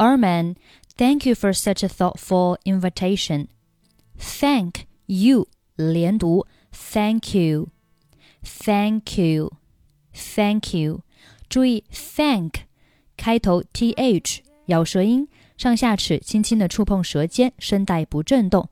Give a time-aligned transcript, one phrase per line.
[0.00, 0.56] Armand,
[0.96, 3.48] thank you for such a thoughtful invitation.
[4.18, 7.68] Thank you 连读，thank you,
[8.42, 9.52] thank you,
[10.14, 11.02] thank you。
[11.50, 12.62] 注意 thank
[13.18, 15.28] 开头 th 咬舌音，
[15.58, 18.70] 上下齿轻轻的触碰舌尖，声带不震动。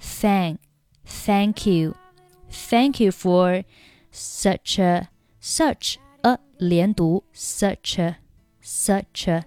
[0.00, 0.58] Thank,
[1.04, 1.94] thank you,
[2.50, 3.62] thank you for
[4.12, 5.10] such a
[5.40, 8.21] such a 连读 such a。
[8.61, 9.43] such a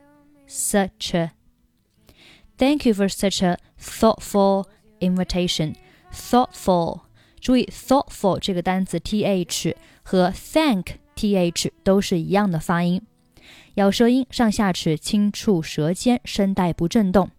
[0.49, 4.67] such a。Thank you for such a thoughtful
[5.01, 5.75] invitation.
[6.13, 7.03] Thoughtful，
[7.41, 13.03] 注意 thoughtful 这个单词 th 和 thank th 都是一样的发音，
[13.75, 17.31] 咬舌音，上下齿轻触舌尖，声带不震动。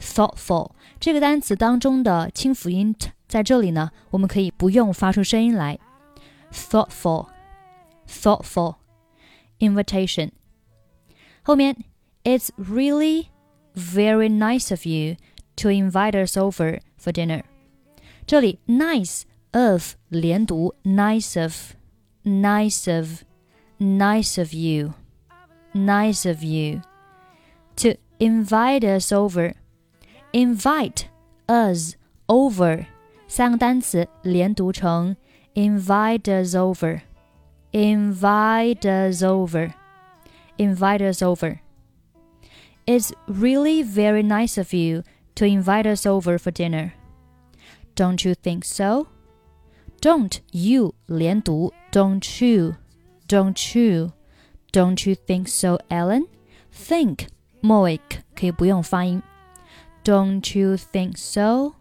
[0.00, 5.78] Thoughtful 这个单词当中的清辅音 t 在这里呢，我们可以不用发出声音来。
[6.52, 8.76] Thoughtful，thoughtful
[9.58, 10.30] invitation
[11.42, 11.76] 后面
[12.24, 13.28] It's really
[13.74, 15.16] very nice of you
[15.56, 17.42] to invite us over for dinner。
[18.26, 19.22] 这里 nice
[19.52, 23.24] of 连读，nice of。nice of,
[23.78, 24.94] nice of you,
[25.72, 26.82] nice of you.
[27.76, 29.54] To invite us over,
[30.32, 31.04] invite
[31.46, 31.94] us
[32.26, 32.86] over
[33.28, 35.16] 三个单词连读成
[35.54, 37.02] invite us over,
[37.70, 39.72] invite us over,
[40.60, 41.60] invite us over.
[42.86, 45.02] It's really very nice of you
[45.34, 46.94] to invite us over for dinner.
[47.94, 49.08] Don't you think so?
[50.00, 52.76] Don't you 连读，Don't you,
[53.26, 54.12] don't you,
[54.72, 56.26] don't you think so, Ellen?
[56.70, 57.28] Think
[57.60, 57.98] 末尾
[58.34, 59.22] 可以不用发音。
[60.04, 61.74] Don't you think so?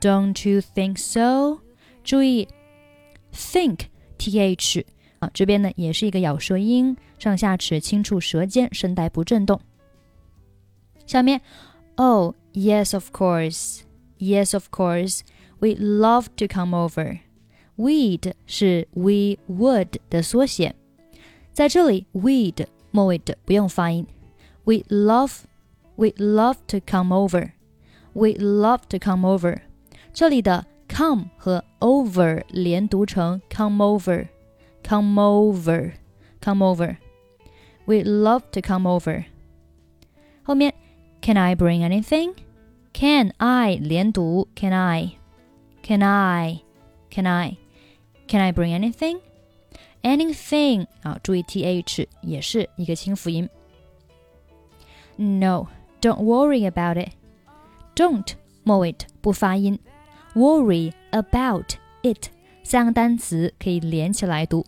[0.00, 1.60] Don't you think so?
[2.04, 2.48] 注意，
[3.32, 4.84] think th
[5.19, 9.59] 啊，这边呢也是一个咬舌音，上下齿轻触舌尖，声带不震动。
[11.05, 11.41] 下面
[11.95, 13.81] ，Oh yes, of course,
[14.19, 15.21] yes, of course,
[15.59, 17.19] we love to come over.
[17.77, 20.75] We'd 是 we would 的缩写，
[21.53, 24.05] 在这里 we'd 末尾的不用发音。
[24.63, 25.41] We love,
[25.95, 27.51] we love to come over,
[28.13, 29.61] we love to come over.
[30.13, 34.27] 这里的 come 和 over 连读成 come over,
[34.86, 35.94] come over,
[36.40, 36.98] come over.
[37.86, 39.24] We'd love to come over.
[40.44, 40.74] 后面
[41.20, 42.34] Can I bring anything?
[42.92, 45.16] Can I 连读 Can I?
[45.82, 46.62] Can I?
[47.10, 47.56] Can I?
[48.28, 49.20] Can I bring anything?
[50.02, 53.48] Anything 啊，注意 th 也是一个清辅音。
[55.16, 55.68] No,
[56.00, 57.12] don't worry about it.
[57.94, 58.34] Don't
[58.64, 59.78] 末尾不发音。
[60.34, 62.30] Worry about it
[62.62, 64.64] 三个单词可以连起来读。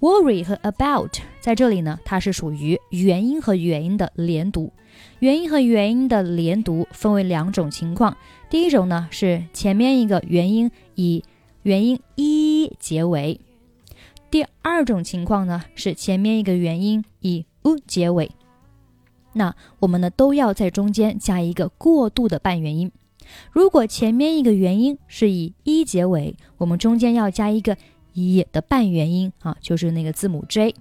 [0.00, 4.72] Worry 和 about 在这里呢，它是属于元音和元音的连读。
[5.18, 8.16] 元音和元音的连读分为两种情况。
[8.48, 11.24] 第一种呢是前面一个元音以
[11.62, 13.40] 元音一结尾。
[14.30, 18.30] 第二种情况呢是前面一个元音以 u 结尾，
[19.32, 22.90] 那我们呢都要在中间加一个过渡的半元音。
[23.50, 27.76] 如果前面一个元音是以一结尾，我们中间要加一个
[28.14, 30.74] 一的半元音啊，就是那个字母 j。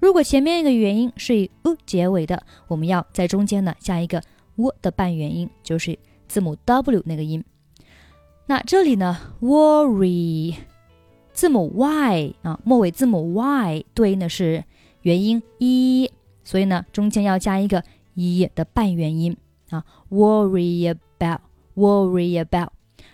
[0.00, 4.22] 如果前面一个元音是以 u 结尾的，我们要在中间呢加一个
[4.56, 7.44] w 的半元音，就是字母 w 那个音。
[8.46, 10.54] 那这里呢，worry
[11.32, 14.64] 字母 y 啊，末尾字母 y 对应的是
[15.02, 16.10] 元音一，
[16.44, 17.82] 所以呢，中间要加一个
[18.14, 19.36] 一的半元音
[19.70, 19.84] 啊。
[20.10, 22.70] worry about，worry about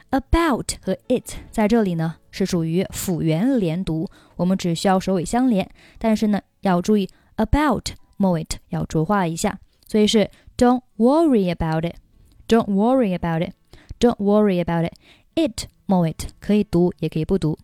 [0.09, 14.85] about，about 和 it 在这里呢是属于辅元连读，我们只需要首尾相连，但是呢要注意 about 末尾要浊化一下，所以是 don't worry about it，don't worry about it，don't worry about
[14.85, 17.57] it。it 末尾可以读，也可以不读。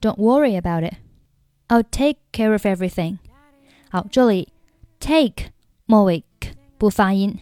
[0.00, 0.94] Don't worry about it.
[1.68, 3.18] I'll take care of everything.
[3.90, 4.48] 好，这里
[4.98, 5.52] take
[5.86, 6.24] 末尾
[6.78, 7.38] 不发音，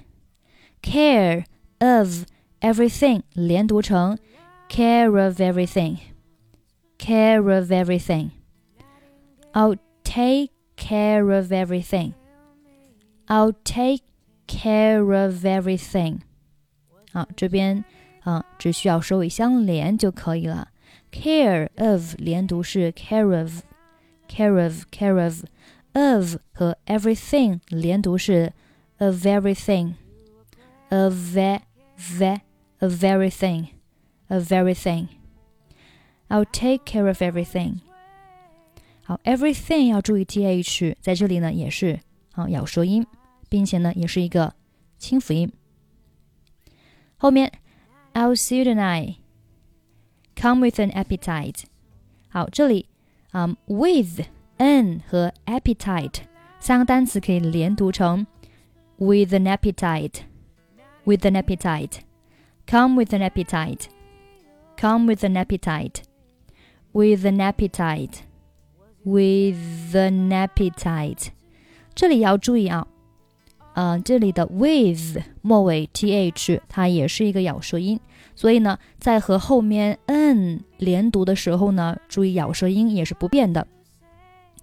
[0.83, 1.45] care
[1.79, 2.25] of
[2.65, 4.19] everything 连读成
[4.69, 5.99] care of everything.
[6.99, 8.31] Care of everything.
[9.53, 12.13] I'll take care of everything.
[13.27, 14.03] I'll take
[14.47, 16.21] care of everything.
[17.13, 17.85] 好，这边
[18.23, 20.69] 啊，只需要首尾相连就可以了。
[21.11, 28.53] Care of 连读是 care of，care of，care of，of 和 everything 连读是
[28.99, 32.41] of everything，of of
[32.79, 37.81] everything，of everything。I'll take care of everything.
[39.03, 42.01] 好，everything 要注意 th，在这里呢也是
[42.33, 43.07] 啊咬舌音，
[43.49, 44.55] 并且呢也是一个
[44.99, 45.53] 清辅音。
[47.17, 47.53] 后面
[48.15, 49.17] I'll see you tonight.
[50.37, 51.65] Come with an appetite.
[52.29, 52.87] 好，这里
[53.33, 54.23] 啊、um,，with
[54.59, 56.21] an 和 appetite
[56.61, 58.27] 三个单词可以连读成
[58.97, 60.21] with an appetite,
[61.05, 61.99] with an appetite.
[62.67, 63.89] Come with an appetite.
[64.77, 66.03] Come with an appetite.
[66.93, 68.21] With an appetite.
[69.05, 71.29] With an appetite.
[71.95, 72.87] 这里要注意啊，
[73.75, 77.99] 呃，这里的 with 末尾 th 它也是一个咬舌音，
[78.35, 83.67] 所以呢，在和后面 n 连读的时候呢，注意咬舌音也是不变的，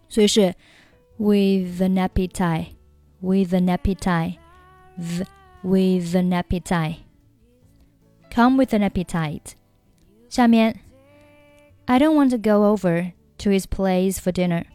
[0.07, 0.53] 所以是
[1.17, 2.67] with an appetite,
[3.19, 4.37] with an appetite,
[4.99, 5.25] th,
[5.61, 6.95] with an appetite,
[8.33, 9.53] come with an appetite。
[10.29, 10.79] 下面，
[11.85, 14.65] I don't want to go over to his place for dinner。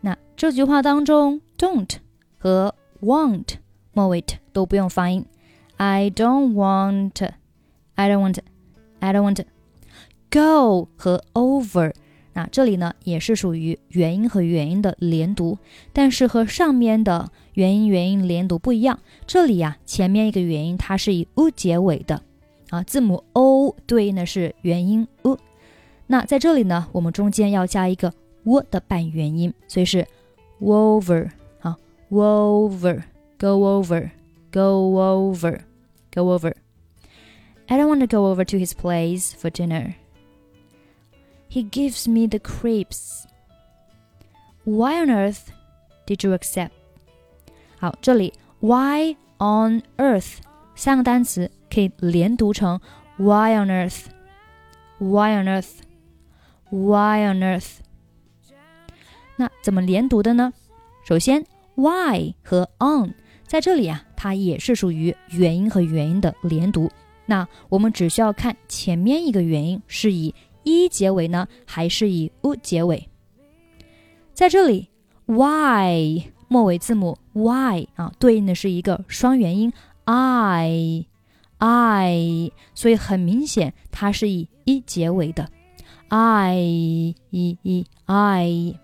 [0.00, 1.96] 那这句话当中，don't
[2.38, 3.56] 和 want
[3.92, 5.26] 末尾 t 都不用发音。
[5.76, 7.28] I don't want,
[7.94, 8.38] I don't want,
[9.00, 9.44] I don't want
[10.30, 11.92] go 和 over，
[12.34, 15.58] 那这里呢也是属于元音和元音的连读，
[15.92, 19.00] 但是和上面的元音元音连读不一样。
[19.26, 22.22] 这里呀、前面一个元音它是以 u 结尾的
[22.69, 25.37] 啊，字母 o 对应的是元音 u。
[26.07, 28.13] 那在这里呢，我们中间要加一个
[28.43, 30.07] w 的半元音，所以是
[30.59, 31.29] wover
[31.61, 31.77] 啊
[32.09, 33.03] ，wover。
[33.37, 34.11] go over,
[34.51, 35.59] go over,
[36.13, 36.53] go over.
[37.67, 39.95] I don't want to go over to his place for dinner.
[41.49, 43.25] He gives me the creeps.
[44.63, 45.49] Why on earth
[46.07, 46.71] did you accept?
[47.77, 50.37] 好，这里 Why on earth
[50.75, 52.79] 三个单词可以连读成
[53.17, 54.05] Why on earth?
[54.99, 55.71] Why on earth?
[56.69, 57.77] Why on earth?
[59.37, 60.53] 那怎么连读的呢？
[61.05, 61.45] 首先
[61.75, 63.13] ，why 和 on
[63.45, 66.89] 在这里啊，它也是属于元音和元音的连读。
[67.25, 70.33] 那我们只需要看前面一个元音是以
[70.63, 73.07] 一结尾呢，还是以 u 结尾。
[74.33, 74.89] 在这里
[75.25, 79.71] ，Why 末尾字母 y 啊，对应的是一个双元音
[80.05, 81.05] i
[81.67, 85.49] i，所以很明显它是以一结尾的
[86.09, 88.79] i i i i，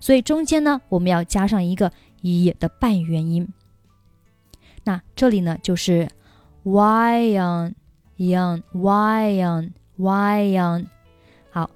[0.00, 1.92] 所以中间呢，我们要加上一个
[2.22, 3.46] 一的半元音。
[4.84, 6.08] 那这里呢，就是
[6.62, 7.74] y on
[8.16, 10.86] y on y on y on。
[11.50, 11.70] 好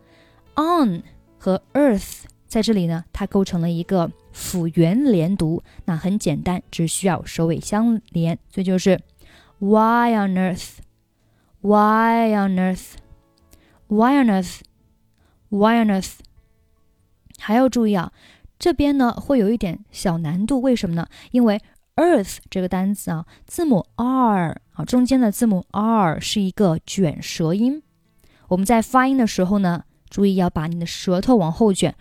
[0.54, 1.02] ，on
[1.38, 5.62] 和 earth 在这里呢，它构成了一个辅元连读。
[5.84, 8.98] 那很简单，只需要首尾相连，所以就是
[9.64, 10.80] Why on earth?
[11.62, 12.96] Why on earth?
[13.88, 16.18] Why on earth，y on earth。
[17.38, 18.12] 还要注意啊，
[18.58, 21.06] 这边呢会有一点小难度，为什么呢？
[21.30, 21.58] 因为
[21.96, 27.82] earth 这个单词啊，字母 r 啊，中间的字母 r 是一个卷舌音。
[28.48, 31.94] 我们在发音的时候呢，注意要把你的舌头往后卷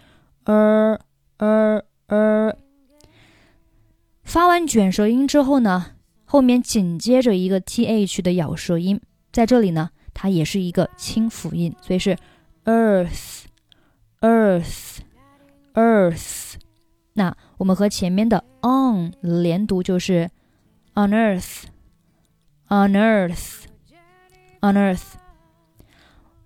[0.44, 1.00] ，er
[1.38, 2.56] er er。
[4.24, 5.93] 发完卷舌音之后呢，
[6.34, 9.00] 后面紧接着一个 th 的咬舌音，
[9.32, 12.18] 在这里呢，它也是一个清辅音，所以是
[12.66, 13.44] earth
[14.20, 14.98] earth
[15.76, 16.56] earth。
[17.14, 20.32] 那我们和前面的 on 连读就是
[20.96, 21.66] on earth,
[22.68, 23.66] on earth,
[24.62, 25.14] on earth.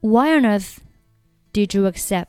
[0.02, 0.80] Why on earth
[1.54, 2.26] did you accept?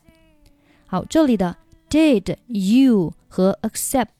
[0.85, 1.57] 好，这里的
[1.89, 4.11] did you 和 accept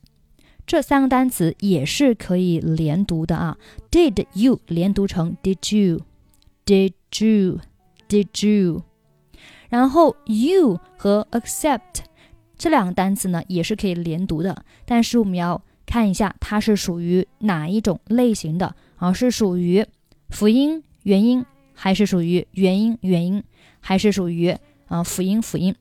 [0.70, 3.58] 这三个单词也是可以连读的啊。
[3.90, 6.02] did you 连读成 did you,
[6.64, 7.60] did you,
[8.08, 8.84] did you。
[9.68, 12.02] 然后 you 和 accept
[12.56, 19.12] 这两个单词呢，也是可以连读的，但是我们要看一下它是属于哪一种类型的啊？
[19.12, 19.84] 是属于
[20.30, 23.44] 辅音元音，还是属于元音元音，
[23.80, 25.74] 还是属于啊辅音辅音？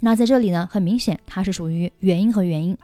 [0.00, 2.76] 那在这里呢，很明显它是属于元音和元音。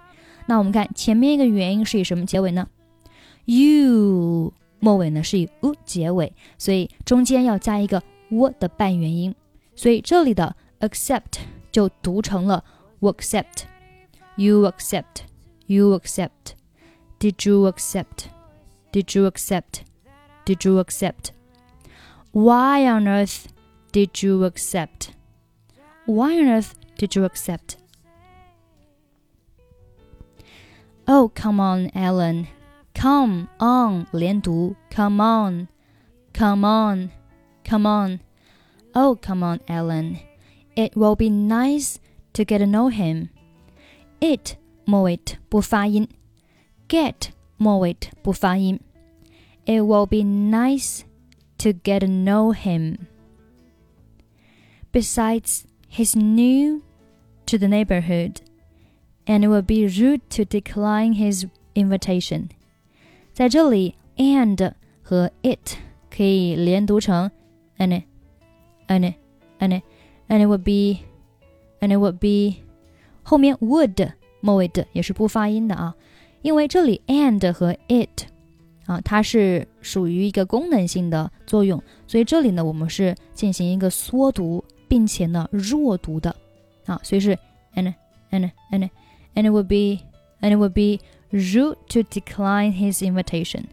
[0.48, 2.68] 那我们看前面一个元音是以什么结尾呢？
[3.46, 9.34] u 末尾呢是以 u 结尾，所以中间要加一个 w 的半元音，
[9.76, 11.40] 所以这里的 accept
[11.72, 12.64] 就读成了。
[13.04, 13.66] will accept.
[14.38, 15.26] You accept.
[15.68, 16.56] You accept.
[17.20, 18.30] Did you accept?
[18.92, 19.84] Did you accept?
[20.46, 21.32] Did you accept?
[22.32, 23.48] Why on earth
[23.92, 25.12] did you accept?
[26.06, 27.78] Why on earth did you accept?
[31.11, 32.49] Oh, come on, Ellen.
[32.95, 35.69] Come on 连读，Come on,
[36.35, 37.11] come on,
[37.65, 38.21] come on.
[38.95, 40.19] Oh, come on, Ellen.
[40.77, 41.97] It will be nice
[42.35, 43.31] to get to know him.
[44.21, 46.09] It 末尾不发音
[46.89, 47.31] ，get
[49.65, 51.05] It will be nice
[51.57, 53.07] to get to know him.
[54.93, 56.83] Besides, he's new
[57.47, 58.43] to the neighborhood
[59.28, 62.50] and it would be rude to decline his invitation.
[63.34, 65.78] 在这里，and 和 it
[66.10, 67.32] 可以连读成
[67.78, 68.04] and
[68.88, 69.14] and
[69.60, 69.82] and
[70.28, 71.04] and it would be
[71.80, 72.62] and it would be
[73.24, 74.12] 后面 would
[74.42, 75.96] 末尾的也是不发音的啊，
[76.42, 78.26] 因为这里 and 和 it
[78.86, 86.36] 啊，它是属于一个功能性的作用，所以这里呢，我们是进行一个缩读，并且呢弱读的
[86.86, 87.38] 啊，所以是
[87.76, 87.94] and
[88.30, 88.90] and and
[89.36, 90.04] and it would be
[90.42, 91.00] and it would be
[91.32, 93.66] rude to decline his invitation。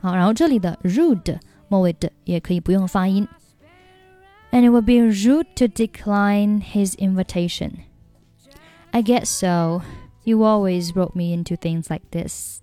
[0.00, 3.26] 好，然后这里的 rude 末尾的也可以不用发音。
[4.52, 7.72] And it would be rude to decline his invitation.
[8.92, 9.82] I guess so.
[10.24, 12.60] You always wrote me into things like this.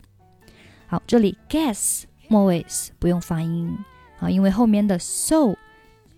[0.88, 2.66] 好，这里 guess 末尾
[3.00, 3.78] 不用发音
[4.20, 5.56] 啊，因为后面的 so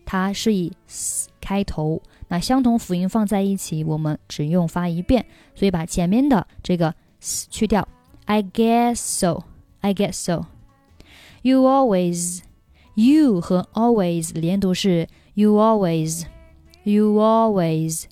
[0.05, 7.86] 它是以 s 开头， 那相同辅音放在一起，我们只用发一遍，所以把前面的这个 s 去掉。
[8.24, 9.42] I guess so.
[9.80, 10.46] I guess so.
[11.42, 12.42] You always,
[12.94, 16.24] you 和 always 连读是 you always,
[16.84, 18.04] you always。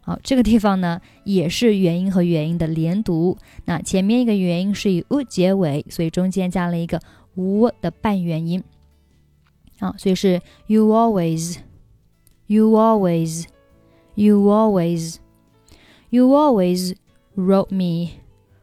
[0.00, 3.36] 好，这个地方呢也是元音和元音的连读。
[3.64, 7.00] 那前面一个元音是以 u 结尾，所以中间加了一个
[7.34, 8.62] u 的半元音。
[9.80, 11.58] 好，所以是 you always,
[12.47, 13.45] you always,
[14.15, 15.19] you always,
[16.09, 16.95] you always
[17.35, 18.21] wrote me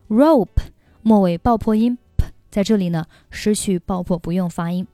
[0.08, 0.62] rope
[1.02, 1.98] 末尾爆破音。
[2.50, 4.86] 在这里呢，失去爆破，不用发音。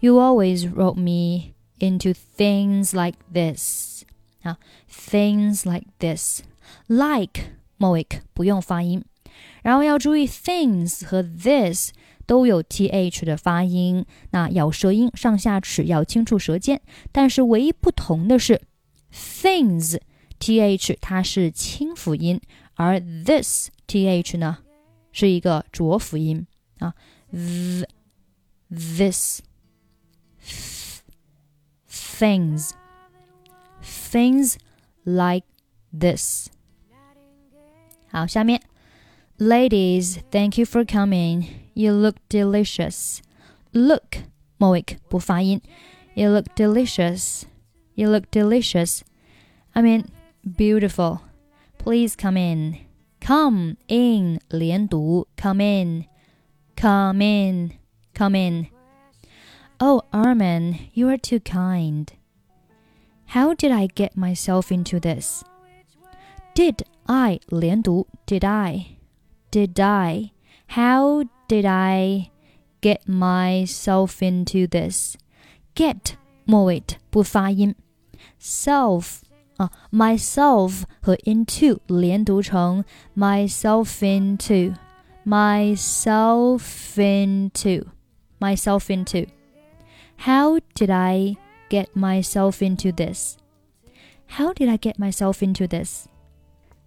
[0.00, 4.04] You always wrote me into things like this
[4.42, 4.58] 啊，
[4.90, 6.42] things like this
[6.86, 9.04] like 末尾不用发音，
[9.62, 11.92] 然后要注意 things 和 this
[12.28, 16.80] 都有 th 的发音，那咬舌音上下齿要轻触舌尖，
[17.12, 18.62] 但是唯一不同的是
[19.12, 20.00] things
[20.38, 22.40] th 它是清辅音，
[22.74, 24.58] 而 this th 呢
[25.12, 26.46] 是一个浊辅音。
[26.78, 26.94] 啊，
[27.32, 27.84] th
[28.68, 29.40] this
[31.88, 32.70] things
[33.82, 34.56] things
[35.04, 35.46] like
[35.96, 36.48] this。
[38.08, 38.60] 好，下面，
[39.38, 41.44] Ladies, thank you for coming.
[41.78, 43.18] You look delicious.
[43.72, 44.24] Look
[44.58, 45.60] 末尾不发音。
[46.14, 47.44] You look delicious.
[47.94, 49.00] You look delicious.
[49.72, 50.06] I mean
[50.44, 51.20] beautiful.
[51.78, 52.76] Please come in.
[53.20, 57.72] Come in 连读，come in。Come in,
[58.14, 58.66] come in.
[59.80, 62.12] Oh, Armin, you are too kind.
[63.28, 65.44] How did I get myself into this?
[66.54, 68.98] Did I 连读 Did I?
[69.50, 70.32] Did I?
[70.68, 72.30] How did I
[72.80, 75.16] get myself into this?
[75.74, 77.74] Get 末尾不发音，
[78.40, 79.20] self
[79.56, 82.84] 啊，myself 和 into 连读成
[83.16, 86.60] myself into。myself
[86.98, 87.86] into
[88.38, 89.26] myself into
[90.18, 91.34] how did i
[91.70, 93.38] get myself into this
[94.36, 96.04] how did i get myself into this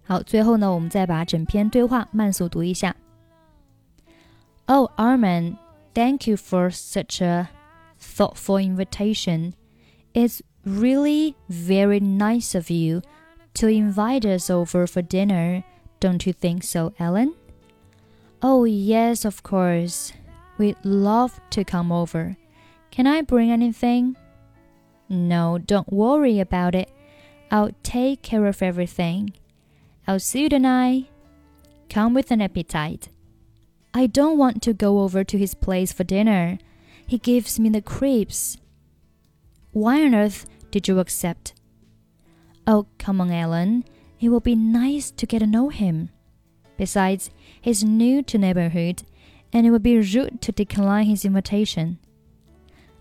[0.04, 2.94] 好，最后呢，我们再把整篇对话慢速读一下。
[4.67, 5.57] Oh, Armand,
[5.93, 7.49] thank you for such a
[7.99, 9.55] thoughtful invitation.
[10.13, 13.01] It's really very nice of you
[13.55, 15.65] to invite us over for dinner.
[15.99, 17.35] Don't you think so, Ellen?
[18.41, 20.13] Oh, yes, of course.
[20.57, 22.37] We'd love to come over.
[22.89, 24.15] Can I bring anything?
[25.09, 26.89] No, don't worry about it.
[27.51, 29.33] I'll take care of everything.
[30.07, 31.09] I'll see you tonight.
[31.89, 33.09] Come with an appetite.
[33.93, 36.57] I don't want to go over to his place for dinner.
[37.05, 38.57] He gives me the creeps.
[39.71, 41.53] Why on earth did you accept?
[42.65, 43.83] Oh, come on, Ellen.
[44.19, 46.09] It will be nice to get to know him.
[46.77, 47.29] Besides,
[47.61, 49.03] he's new to neighborhood,
[49.51, 51.99] and it would be rude to decline his invitation.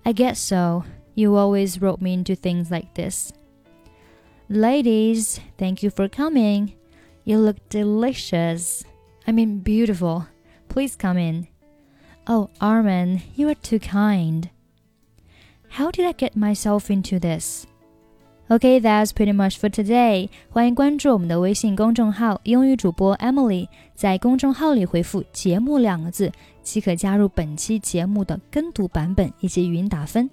[0.04, 0.84] I guess so.
[1.14, 3.32] You always rope me into things like this.
[4.48, 6.74] Ladies, thank you for coming.
[7.24, 8.84] You look delicious.
[9.26, 10.26] I mean, beautiful.
[10.71, 11.47] Please come in.
[12.25, 14.49] Oh, Armin, you are too kind.
[15.69, 17.65] How did I get myself into this?
[18.49, 20.29] Okay, that's pretty much for today.
[20.49, 23.67] 欢迎关注我们的微信公众号“英语主播 Emily”。
[23.93, 26.31] 在公众号里回复“节目”两个字，
[26.63, 30.29] 即可加入本期节目的跟读版本以及语音打分。